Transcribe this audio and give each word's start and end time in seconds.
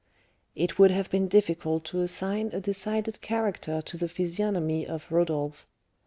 It 0.55 0.79
would 0.79 0.89
have 0.89 1.11
been 1.11 1.27
difficult 1.27 1.83
to 1.85 2.01
assign 2.01 2.49
a 2.53 2.59
decided 2.59 3.21
character 3.21 3.81
to 3.83 3.97
the 3.97 4.09
physiognomy 4.09 4.87
of 4.87 5.11
Rodolph. 5.11 5.67